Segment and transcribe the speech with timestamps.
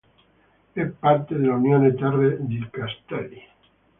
[0.73, 3.39] È parte dell'Unione Terre di Castelli.